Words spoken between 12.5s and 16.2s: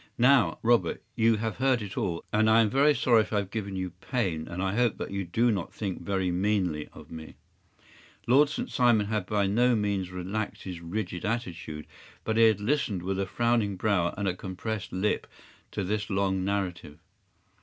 listened with a frowning brow and a compressed lip to this